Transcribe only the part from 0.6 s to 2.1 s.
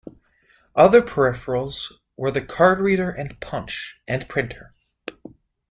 Other Peripherals